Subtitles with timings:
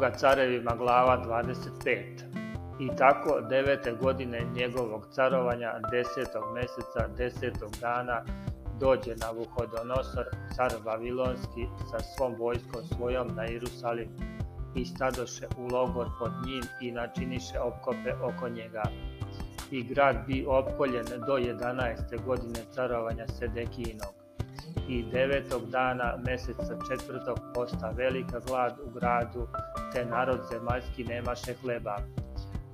[0.00, 1.96] druga carevima glava 25.
[2.80, 8.22] I tako devete godine njegovog carovanja, desetog meseca, desetog dana,
[8.78, 10.24] dođe na Vuhodonosor,
[10.56, 14.08] car Vavilonski, sa svom vojskom svojom na Jerusalim
[14.74, 18.82] i stadoše u logor pod njim i načiniše opkope oko njega.
[19.70, 22.24] I grad bi opkoljen do 11.
[22.24, 24.14] godine carovanja Sedekinog.
[24.88, 29.46] I devetog dana meseca četvrtog posta velika glad u gradu,
[29.92, 31.96] te narod zemaljski nemaše hleba.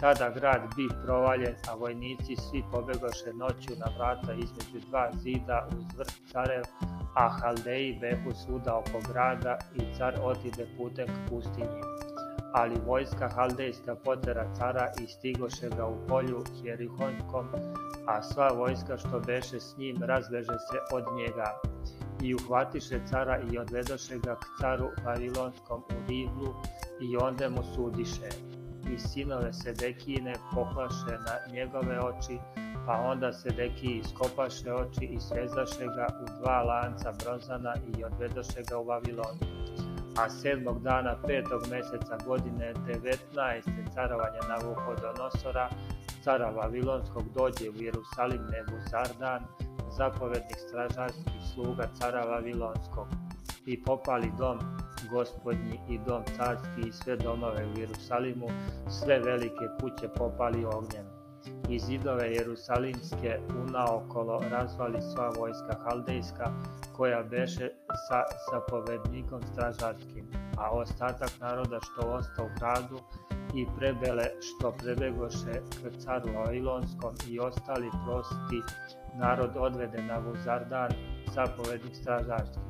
[0.00, 5.98] Tada grad bi provaljen, a vojnici svi pobegoše noću na vrata između dva zida uz
[5.98, 6.62] vrh carev,
[7.14, 11.80] a Haldeji behu svuda oko grada i car otide putem k pustinji.
[12.52, 17.46] Ali vojska Haldejska potera cara i stigoše ga u polju Jerihonskom,
[18.06, 21.60] a sva vojska što beše s njim razbeže se od njega.
[22.24, 26.54] I uhvatiše cara i odvedoše ga k caru Vavilonskom u Riblu
[27.00, 28.28] i onda mu sudiše
[28.94, 32.38] i sinove Sedekijine poklaše na njegove oči,
[32.86, 38.78] pa onda Sedekiji skopaše oči i svezaše ga u dva lanca bronzana i odvedoše ga
[38.78, 39.38] u Vavilon.
[40.18, 43.94] A sedmog dana petog meseca godine 19.
[43.94, 45.68] carovanja Navuhodonosora,
[46.24, 49.42] cara Vavilonskog dođe u Jerusalim Nebuzardan,
[49.96, 53.06] zapovednik stražarskih sluga cara Vavilonskog,
[53.66, 54.58] i popali dom
[55.10, 58.46] gospodnji i dom carski i sve domove u Jerusalimu,
[58.88, 61.06] sve velike kuće popali ognjem.
[61.68, 66.52] I zidove Jerusalimske unaokolo razvali sva vojska Haldejska,
[66.96, 67.70] koja beše
[68.08, 70.26] sa zapovednikom stražarskim,
[70.58, 72.98] a ostatak naroda što osta u gradu
[73.54, 78.60] i prebele što prebegoše k caru Vavilonskom i ostali prosti
[79.18, 80.90] narod odvede na Vuzardan,
[81.34, 82.60] zapovednik stražarski.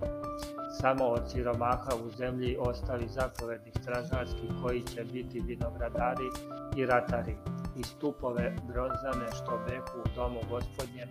[0.80, 6.28] Samo od siromaha u zemlji ostali zapovednih stražarski koji će biti vinogradari
[6.76, 7.36] i ratari
[7.76, 11.08] i stupove bronzane što behu u domu gospodnjem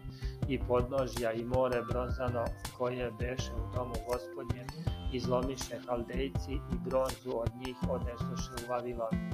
[0.48, 2.46] i podnožja i more bronzano
[2.78, 4.68] koje beše u domu gospodnjem
[5.14, 9.33] izlomiše haldejci i bronzu od njih odnesoše u Vavilon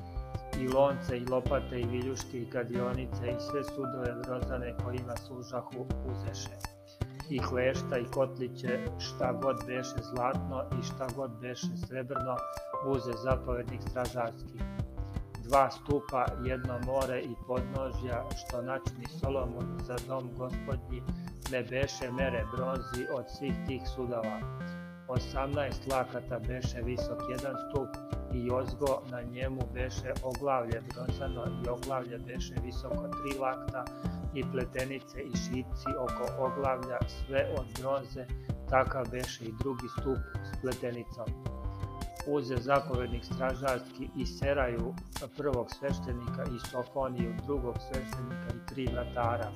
[0.59, 6.79] i lonce i lopate i viljuške i kadionice i sve sudove bronzane kojima služahu uzeše
[7.29, 12.35] i klešta i kotliće, šta god beše zlatno i šta god beše srebrno,
[12.87, 14.59] uze zapovednik stražarski.
[15.43, 21.01] Dva stupa, jedno more i podnožja, što načini Solomon za dom gospodnji,
[21.51, 24.39] ne beše mere bronzi od svih tih sudova.
[25.07, 32.17] 18 lakata beše visok jedan stup i ozgo na njemu beše oglavlje bronzano i oglavlje
[32.17, 33.85] beše visoko tri lakta,
[34.33, 38.25] i pletenice i šipci oko oglavlja, sve od bronze,
[38.69, 41.25] takav beše i drugi stup s pletenicom.
[42.27, 44.93] Uze zapovednik stražarski i Seraju
[45.37, 49.51] prvog sveštenika i Sofoniju drugog sveštenika i tri vratara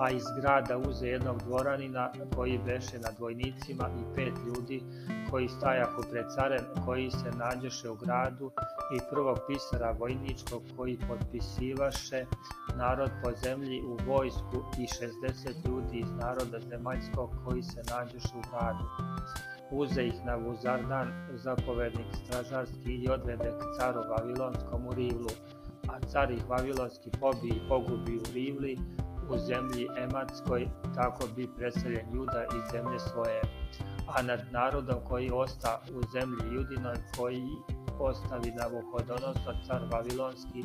[0.00, 4.82] a iz grada uze jednog dvoranina koji beše nad vojnicima i pet ljudi
[5.30, 8.50] koji stajahu pred carem koji se nađoše u gradu
[8.96, 12.24] i prvog pisara vojničkog koji potpisivaše
[12.76, 18.42] narod po zemlji u vojsku i 60 ljudi iz naroda zemaljskog koji se nađoše u
[18.50, 18.84] gradu.
[19.70, 25.30] Uze ih na Vuzardan, zapovednik stražarski i odvede k caru Vavilonskom u Rivlu,
[25.88, 28.78] a car ih Vavilonski pobi i pogubi u Rivli,
[29.30, 33.40] u zemlji Ematskoj, tako bi preseljen Juda iz zemlje svoje.
[34.16, 37.42] A nad narodom koji osta u zemlji Judinoj, koji
[37.98, 40.62] postavi Navuhodonosor, car Vavilonski,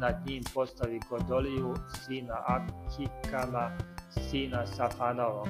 [0.00, 1.74] nad njim postavi Godoliju,
[2.06, 3.70] sina Akikama,
[4.10, 5.48] sina Safanovog.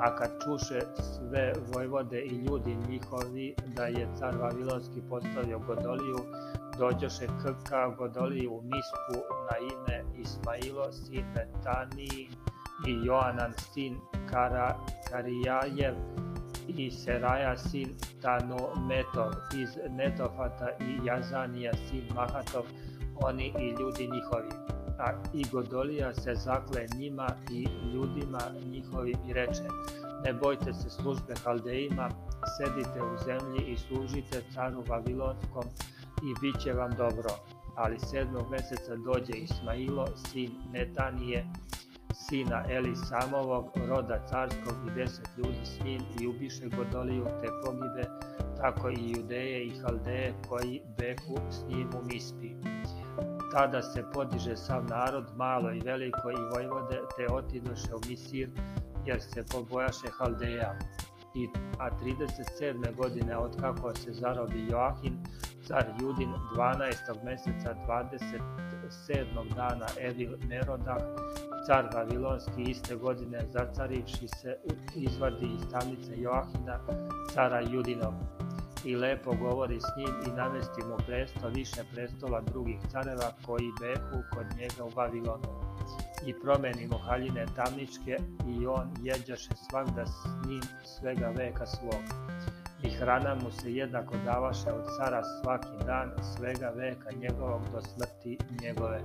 [0.00, 6.18] A kad čuše sve vojvode i ljudi njihovi da je car Vavilonski postavio Godoliju,
[6.78, 12.28] dođoše k Godoliju u Mispu na ime Ismailo sin Betani
[12.86, 13.96] i Joanan sin
[14.30, 14.76] Kara,
[15.10, 15.94] Karijajev
[16.68, 22.64] i Seraja sin Tanometov iz Netofata i Jazanija sin Mahatov,
[23.16, 24.50] oni i ljudi njihovi.
[24.98, 29.62] A i Godolija se zakle njima i ljudima njihovim i reče,
[30.24, 32.10] ne bojte se službe Haldejima,
[32.56, 35.64] sedite u zemlji i služite caru Vavilonskom
[36.30, 37.30] i bit će vam dobro
[37.76, 41.46] ali sedmog meseca dođe Ismailo, sin Netanije,
[42.14, 48.04] sina Elisamovog, roda carskog i deset ljudi s njim i ubiše Godoliju te pogibe,
[48.60, 52.50] tako i Judeje i Haldeje koji behu s njim u Mispi.
[53.52, 58.50] Tada se podiže sav narod, malo i veliko i vojvode, te otidoše u Misir,
[59.06, 60.78] jer se pobojaše Haldeja.
[61.34, 61.48] I,
[61.78, 62.94] a 37.
[62.96, 65.18] godine od kako se zarobi Joahin,
[65.66, 67.24] car Judin 12.
[67.24, 69.54] meseca 27.
[69.56, 71.02] dana Evil Merodah,
[71.66, 74.56] car Vavilonski iste godine zacarivši se
[74.94, 76.78] izvadi iz tamnice Joahina,
[77.34, 78.12] cara Judinov
[78.84, 84.22] i lepo govori s njim i namesti mu presto više prestola drugih careva koji behu
[84.34, 85.73] kod njega u Vavilonu.
[86.26, 88.16] I promeni mu haljine tamničke
[88.48, 92.02] i on jeđaše svakda s njim svega veka svog.
[92.82, 98.38] I hrana mu se jednako davaše od cara svaki dan svega veka njegovog do smrti
[98.62, 99.00] njegove.